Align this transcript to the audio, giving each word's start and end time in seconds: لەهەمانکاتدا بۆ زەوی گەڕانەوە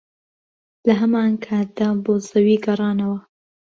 لەهەمانکاتدا 0.87 1.87
بۆ 2.05 2.13
زەوی 2.29 2.57
گەڕانەوە 2.65 3.19